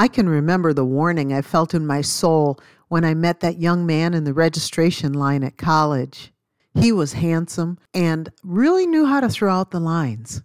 [0.00, 2.58] I can remember the warning I felt in my soul
[2.88, 6.32] when I met that young man in the registration line at college.
[6.72, 10.40] He was handsome and really knew how to throw out the lines.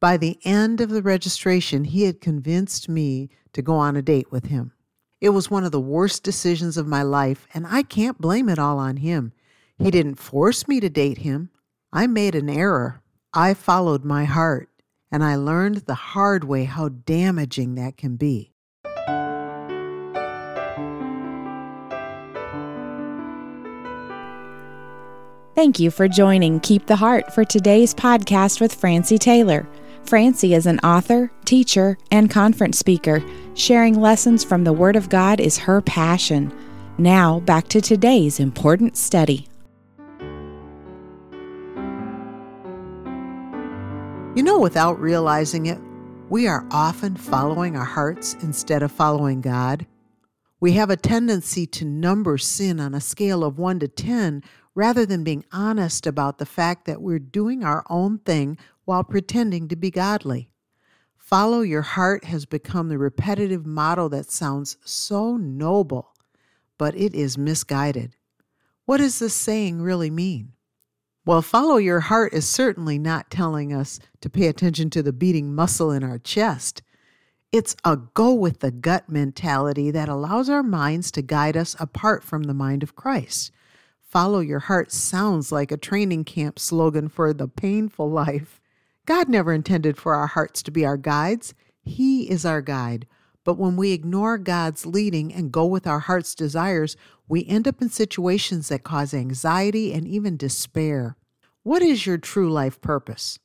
[0.00, 4.32] By the end of the registration, he had convinced me to go on a date
[4.32, 4.72] with him.
[5.20, 8.58] It was one of the worst decisions of my life, and I can't blame it
[8.58, 9.32] all on him.
[9.76, 11.50] He didn't force me to date him.
[11.92, 13.00] I made an error.
[13.32, 14.70] I followed my heart,
[15.08, 18.54] and I learned the hard way how damaging that can be.
[25.58, 29.68] Thank you for joining Keep the Heart for today's podcast with Francie Taylor.
[30.04, 33.24] Francie is an author, teacher, and conference speaker.
[33.54, 36.56] Sharing lessons from the Word of God is her passion.
[36.96, 39.48] Now, back to today's important study.
[44.36, 45.80] You know, without realizing it,
[46.28, 49.88] we are often following our hearts instead of following God.
[50.60, 54.42] We have a tendency to number sin on a scale of 1 to 10
[54.78, 59.66] rather than being honest about the fact that we're doing our own thing while pretending
[59.66, 60.48] to be godly.
[61.16, 66.14] Follow your heart has become the repetitive motto that sounds so noble,
[66.78, 68.14] but it is misguided.
[68.84, 70.52] What does this saying really mean?
[71.26, 75.56] Well, follow your heart is certainly not telling us to pay attention to the beating
[75.56, 76.82] muscle in our chest.
[77.50, 82.22] It's a go with the gut mentality that allows our minds to guide us apart
[82.22, 83.50] from the mind of Christ.
[84.08, 88.58] Follow your heart sounds like a training camp slogan for the painful life.
[89.04, 91.52] God never intended for our hearts to be our guides.
[91.82, 93.06] He is our guide.
[93.44, 96.96] But when we ignore God's leading and go with our heart's desires,
[97.28, 101.18] we end up in situations that cause anxiety and even despair.
[101.62, 103.38] What is your true life purpose?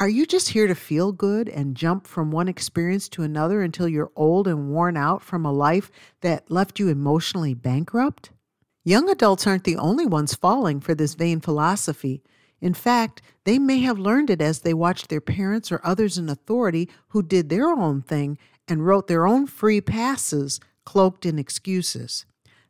[0.00, 3.86] Are you just here to feel good and jump from one experience to another until
[3.86, 8.30] you're old and worn out from a life that left you emotionally bankrupt?
[8.88, 12.22] Young adults aren't the only ones falling for this vain philosophy.
[12.58, 16.30] In fact, they may have learned it as they watched their parents or others in
[16.30, 22.24] authority who did their own thing and wrote their own free passes cloaked in excuses.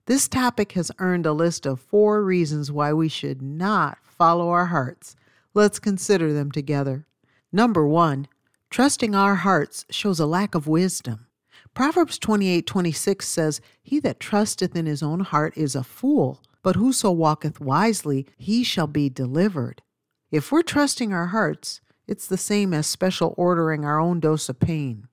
[0.07, 4.67] This topic has earned a list of four reasons why we should not follow our
[4.67, 5.15] hearts.
[5.55, 7.07] Let's consider them together.
[7.53, 8.27] Number one,
[8.71, 11.28] trusting our hearts shows a lack of wisdom.
[11.75, 16.77] Proverbs 28 26 says, He that trusteth in his own heart is a fool, but
[16.77, 19.83] whoso walketh wisely, he shall be delivered.
[20.31, 24.61] If we're trusting our hearts, it's the same as special ordering our own dose of
[24.61, 25.09] pain.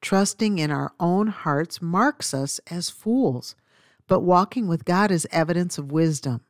[0.00, 3.56] Trusting in our own hearts marks us as fools,
[4.06, 6.40] but walking with God is evidence of wisdom.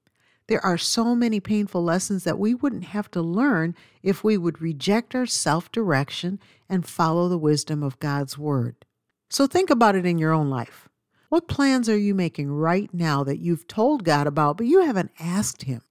[0.46, 4.62] There are so many painful lessons that we wouldn't have to learn if we would
[4.62, 8.86] reject our self direction and follow the wisdom of God's Word.
[9.30, 10.88] So think about it in your own life.
[11.28, 15.10] What plans are you making right now that you've told God about, but you haven't
[15.20, 15.82] asked Him?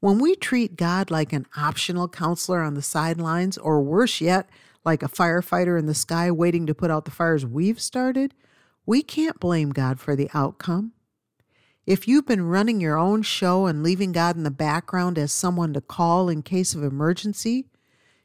[0.00, 4.48] When we treat God like an optional counselor on the sidelines, or worse yet,
[4.84, 8.32] like a firefighter in the sky waiting to put out the fires we've started,
[8.86, 10.92] we can't blame God for the outcome.
[11.84, 15.74] If you've been running your own show and leaving God in the background as someone
[15.74, 17.66] to call in case of emergency,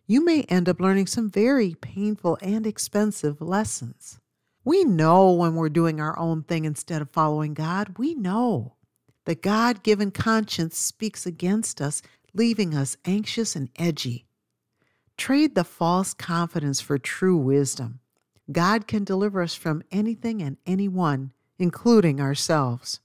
[0.07, 4.20] you may end up learning some very painful and expensive lessons.
[4.63, 7.97] We know when we're doing our own thing instead of following God.
[7.97, 8.75] We know.
[9.25, 12.01] The God given conscience speaks against us,
[12.33, 14.25] leaving us anxious and edgy.
[15.17, 17.99] Trade the false confidence for true wisdom.
[18.51, 22.99] God can deliver us from anything and anyone, including ourselves.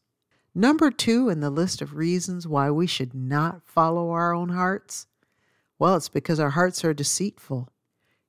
[0.54, 5.06] Number two in the list of reasons why we should not follow our own hearts?
[5.78, 7.68] Well, it's because our hearts are deceitful.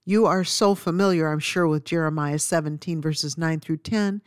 [0.10, 4.22] You are so familiar, I'm sure, with Jeremiah 17, verses 9 through 10.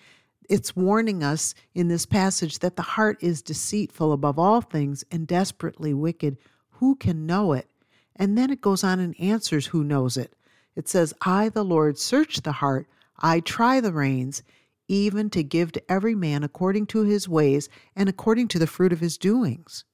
[0.46, 5.26] It's warning us in this passage that the heart is deceitful above all things and
[5.26, 6.36] desperately wicked.
[6.72, 7.66] Who can know it?
[8.14, 10.34] And then it goes on and answers who knows it.
[10.76, 12.86] It says, I, the Lord, search the heart,
[13.18, 14.42] I try the reins,
[14.86, 18.92] even to give to every man according to his ways and according to the fruit
[18.92, 19.86] of his doings.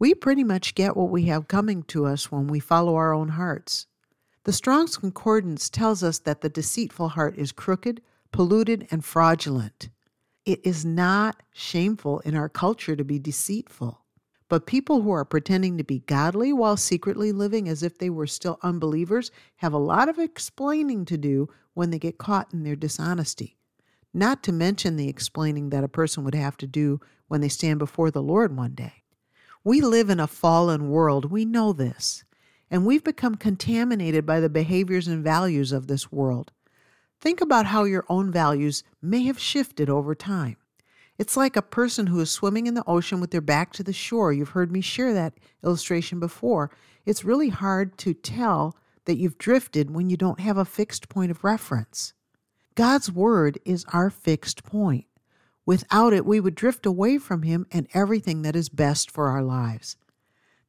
[0.00, 3.28] We pretty much get what we have coming to us when we follow our own
[3.28, 3.86] hearts.
[4.48, 8.00] The Strong's Concordance tells us that the deceitful heart is crooked,
[8.32, 9.90] polluted, and fraudulent.
[10.46, 14.06] It is not shameful in our culture to be deceitful.
[14.48, 18.26] But people who are pretending to be godly while secretly living as if they were
[18.26, 22.74] still unbelievers have a lot of explaining to do when they get caught in their
[22.74, 23.58] dishonesty.
[24.14, 27.78] Not to mention the explaining that a person would have to do when they stand
[27.78, 29.04] before the Lord one day.
[29.62, 31.30] We live in a fallen world.
[31.30, 32.24] We know this
[32.70, 36.52] and we've become contaminated by the behaviors and values of this world.
[37.20, 40.56] Think about how your own values may have shifted over time.
[41.18, 43.92] It's like a person who is swimming in the ocean with their back to the
[43.92, 44.32] shore.
[44.32, 45.34] You've heard me share that
[45.64, 46.70] illustration before.
[47.04, 48.76] It's really hard to tell
[49.06, 52.12] that you've drifted when you don't have a fixed point of reference.
[52.76, 55.06] God's Word is our fixed point.
[55.66, 59.42] Without it, we would drift away from Him and everything that is best for our
[59.42, 59.96] lives.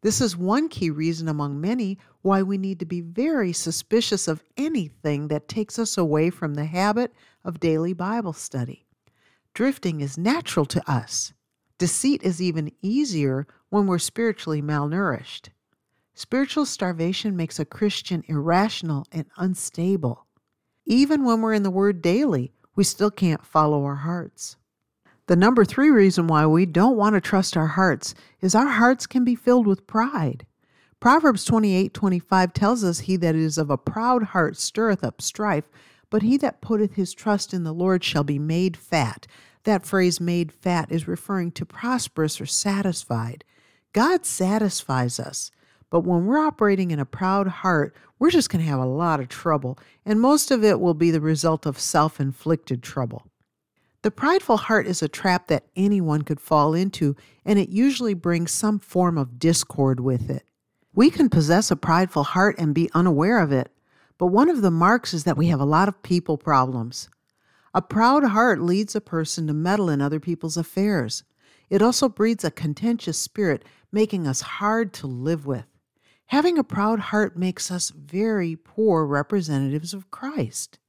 [0.01, 4.44] This is one key reason among many why we need to be very suspicious of
[4.56, 7.13] anything that takes us away from the habit
[7.44, 8.86] of daily Bible study.
[9.54, 11.34] Drifting is natural to us.
[11.78, 15.50] Deceit is even easier when we're spiritually malnourished.
[16.13, 20.25] Spiritual starvation makes a Christian irrational and unstable.
[20.86, 24.56] Even when we're in the Word daily, we still can't follow our hearts.
[25.30, 29.06] The number three reason why we don't want to trust our hearts is our hearts
[29.06, 30.44] can be filled with pride.
[31.00, 35.66] Proverbs 28 25 tells us, He that is of a proud heart stirreth up strife,
[36.10, 39.28] but he that putteth his trust in the Lord shall be made fat.
[39.66, 43.44] That phrase, made fat, is referring to prosperous or satisfied.
[43.94, 45.52] God satisfies us.
[45.92, 49.20] But when we're operating in a proud heart, we're just going to have a lot
[49.20, 53.28] of trouble, and most of it will be the result of self inflicted trouble.
[54.01, 58.51] The prideful heart is a trap that anyone could fall into, and it usually brings
[58.51, 60.44] some form of discord with it.
[60.94, 63.74] We can possess a prideful heart and be unaware of it,
[64.18, 67.10] but one of the marks is that we have a lot of people problems.
[67.74, 71.24] A proud heart leads a person to meddle in other people's affairs.
[71.69, 75.66] It also breeds a contentious spirit, making us hard to live with.
[76.28, 80.80] Having a proud heart makes us very poor representatives of Christ.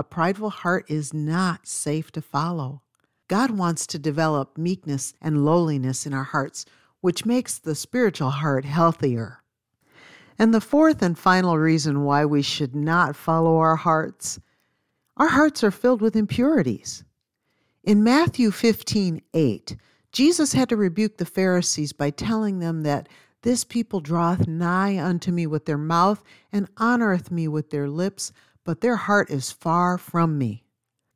[0.00, 2.80] A prideful heart is not safe to follow.
[3.28, 6.64] God wants to develop meekness and lowliness in our hearts,
[7.02, 9.42] which makes the spiritual heart healthier.
[10.38, 14.40] And the fourth and final reason why we should not follow our hearts
[15.18, 17.04] our hearts are filled with impurities.
[17.84, 19.76] In Matthew 15 8,
[20.12, 23.06] Jesus had to rebuke the Pharisees by telling them that
[23.42, 28.32] this people draweth nigh unto me with their mouth and honoreth me with their lips,
[28.70, 30.62] but their heart is far from me.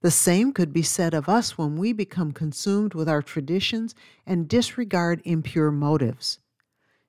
[0.02, 3.94] The same could be said of us when we become consumed with our traditions
[4.26, 6.40] and disregard impure motives.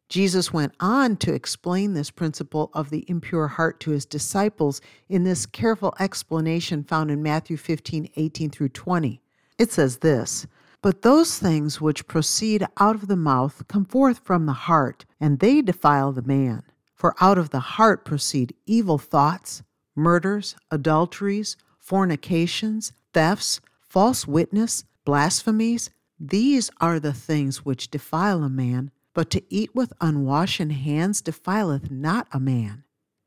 [0.07, 5.23] Jesus went on to explain this principle of the impure heart to his disciples in
[5.23, 9.19] this careful explanation found in Matthew 15 18 through 20.
[9.57, 10.45] It says this
[10.83, 15.39] But those things which proceed out of the mouth come forth from the heart, and
[15.39, 16.61] they defile the man.
[16.93, 19.63] For out of the heart proceed evil thoughts
[19.95, 25.89] murders, adulteries, fornications, thefts, false witness, blasphemies.
[26.19, 31.89] These are the things which defile a man, but to eat with unwashen hands defileth
[31.89, 32.83] not a man.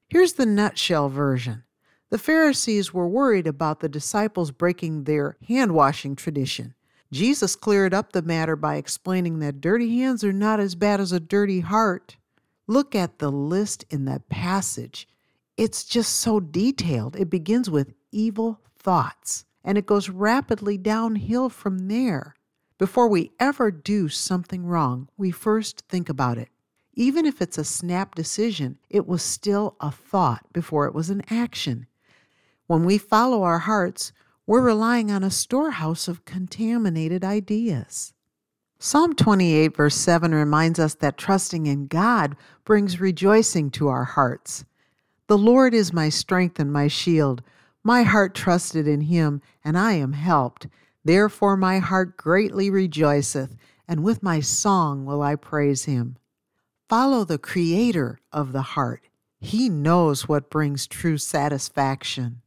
[0.08, 1.64] Here's the nutshell version.
[2.10, 6.74] The Pharisees were worried about the disciples breaking their hand washing tradition.
[7.12, 11.12] Jesus cleared up the matter by explaining that dirty hands are not as bad as
[11.12, 12.16] a dirty heart.
[12.66, 15.08] Look at the list in that passage
[15.58, 17.16] it's just so detailed.
[17.16, 22.36] It begins with evil thoughts and it goes rapidly downhill from there.
[22.78, 26.48] Before we ever do something wrong, we first think about it.
[26.94, 31.22] Even if it's a snap decision, it was still a thought before it was an
[31.28, 31.86] action.
[32.68, 34.12] When we follow our hearts,
[34.46, 38.14] we're relying on a storehouse of contaminated ideas.
[38.78, 44.64] Psalm 28, verse 7 reminds us that trusting in God brings rejoicing to our hearts.
[45.28, 47.42] The Lord is my strength and my shield.
[47.84, 50.68] My heart trusted in him, and I am helped.
[51.04, 53.54] Therefore my heart greatly rejoiceth,
[53.86, 56.16] and with my song will I praise him.
[56.88, 59.02] Follow the Creator of the heart.
[59.38, 62.40] He knows what brings true satisfaction.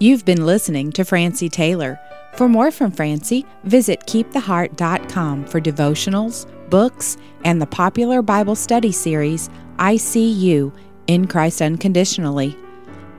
[0.00, 2.00] You've been listening to Francie Taylor.
[2.34, 9.48] For more from Francie, visit keeptheheart.com for devotionals, books, and the popular Bible study series,
[9.78, 10.72] I See You
[11.06, 12.56] in Christ unconditionally.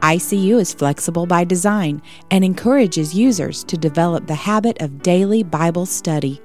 [0.02, 5.86] ICU is flexible by design and encourages users to develop the habit of daily Bible
[5.86, 6.42] study.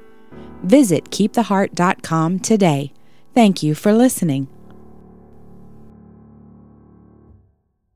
[0.63, 2.93] Visit keeptheheart.com today.
[3.35, 4.49] Thank you for listening.